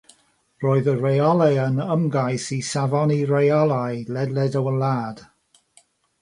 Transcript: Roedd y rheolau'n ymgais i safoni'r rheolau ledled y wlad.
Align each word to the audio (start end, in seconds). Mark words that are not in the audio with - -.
Roedd 0.61 0.87
y 0.93 0.93
rheolau'n 1.01 1.77
ymgais 1.95 2.45
i 2.55 2.57
safoni'r 2.71 3.35
rheolau 3.35 4.01
ledled 4.17 4.59
y 4.63 4.65
wlad. 4.71 5.23